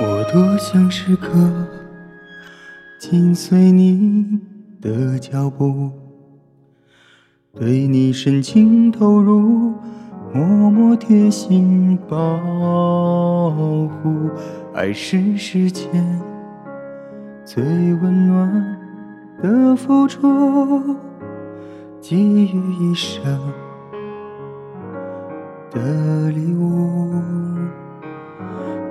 [0.00, 1.30] 我多想时刻
[2.98, 4.38] 紧随你
[4.80, 5.90] 的脚步，
[7.54, 9.72] 对你深情投入，
[10.34, 12.18] 默默贴心保
[14.02, 14.28] 护。
[14.74, 15.86] 爱是世间
[17.44, 18.76] 最温暖
[19.40, 20.96] 的付出，
[22.00, 23.22] 给予一生
[25.70, 27.12] 的礼物。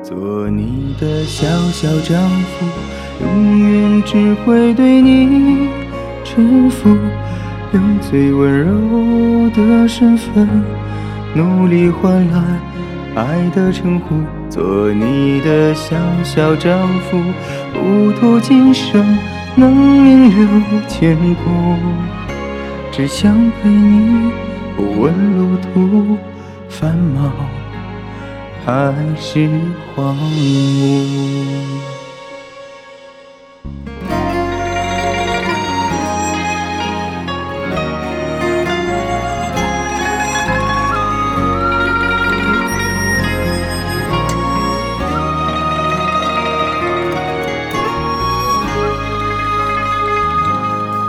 [0.01, 2.65] 做你的小小丈夫，
[3.21, 5.67] 永远只会对你
[6.23, 6.87] 臣服，
[7.73, 10.47] 用最温柔的身份，
[11.33, 12.41] 努力换来
[13.15, 14.15] 爱的称呼。
[14.49, 17.19] 做你的小小丈夫，
[17.73, 19.17] 不图今生
[19.55, 21.75] 能名留千古，
[22.91, 24.31] 只想陪你
[24.75, 26.17] 不问路途
[26.69, 27.33] 繁忙。
[28.65, 29.49] 还是
[29.95, 31.92] 荒芜。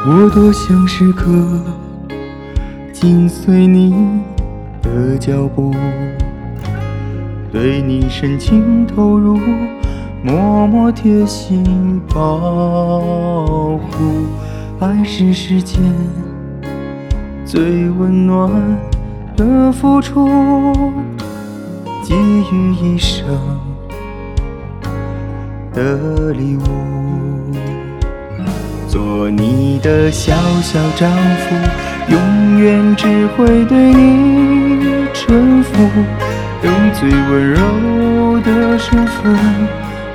[0.06, 1.32] 我多想时刻
[2.92, 4.20] 紧随你
[4.82, 5.74] 的脚步。
[7.50, 9.40] 对你深情投入，
[10.22, 14.26] 默默贴心保护。
[14.78, 15.80] 爱是世间
[17.46, 18.50] 最温暖
[19.34, 20.28] 的付出，
[22.06, 23.24] 给予一生
[25.72, 27.33] 的礼物。
[28.94, 30.32] 做你的小
[30.62, 31.56] 小丈夫，
[32.12, 35.90] 永远只会对你臣服。
[36.62, 39.36] 用最温柔的身份，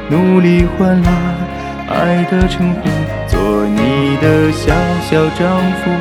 [0.09, 1.11] 努力换来
[1.89, 2.89] 爱的称呼。
[3.27, 5.91] 做你的小小丈夫，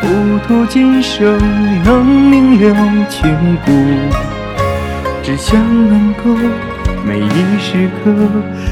[0.00, 1.38] 不图今生
[1.84, 2.74] 能名留
[3.10, 3.30] 千
[3.66, 3.72] 古，
[5.22, 6.34] 只想能够
[7.04, 8.10] 每一时刻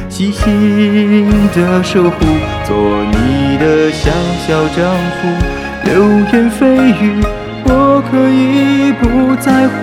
[0.08, 2.24] 细心的守护。
[2.64, 2.76] 做
[3.10, 3.39] 你
[3.92, 4.10] 小
[4.46, 4.78] 小丈
[5.16, 5.28] 夫，
[5.84, 5.90] 流
[6.32, 6.58] 言蜚
[7.00, 7.20] 语
[7.64, 7.68] 我
[8.10, 9.74] 可以不在乎。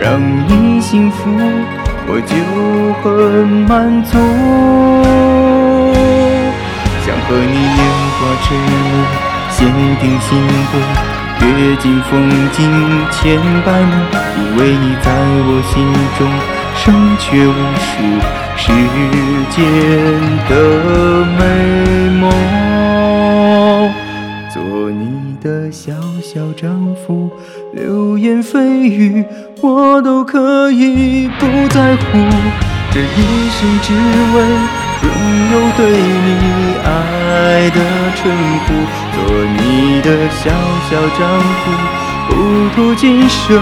[0.00, 1.28] 让你幸福，
[2.06, 2.32] 我就
[3.02, 3.06] 很
[3.66, 4.12] 满足。
[7.04, 7.80] 想和你烟
[8.14, 8.82] 花坠落，
[9.50, 9.56] 限
[10.00, 10.28] 定幸
[10.70, 10.70] 福，
[11.40, 11.46] 阅
[11.76, 12.10] 尽风
[12.52, 12.58] 景
[13.10, 13.16] 千
[13.64, 13.92] 百目，
[14.36, 15.06] 因为你在
[15.46, 15.74] 我心
[16.18, 16.20] 中
[16.76, 16.84] 胜
[17.18, 17.90] 却无数
[18.56, 18.62] 世
[19.50, 19.56] 间
[20.48, 20.52] 的
[21.38, 21.40] 美
[22.20, 22.67] 梦。
[24.68, 27.30] 做你的小小丈夫。
[27.72, 29.24] 流言蜚语，
[29.62, 32.18] 我都可以不在乎。
[32.92, 34.36] 这一生只为
[35.04, 35.10] 拥
[35.52, 36.36] 有对你
[36.84, 37.80] 爱的
[38.14, 38.30] 称
[38.66, 38.66] 呼，
[39.14, 39.18] 做
[39.56, 40.50] 你的小
[40.90, 41.72] 小丈夫，
[42.28, 42.34] 不
[42.74, 43.56] 图今生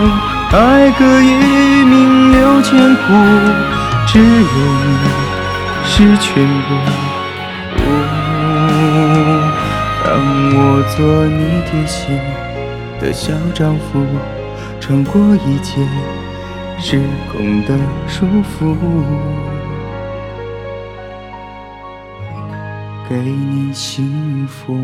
[0.51, 3.13] 爱可以名留千古，
[4.09, 4.99] 只有你
[5.85, 7.06] 是全部。
[10.17, 12.19] 让我做你贴心。
[12.99, 14.03] 的小丈夫，
[14.81, 15.87] 穿过一切
[16.79, 16.99] 时
[17.31, 17.77] 空的
[18.09, 18.75] 束缚，
[23.07, 24.75] 给你幸福。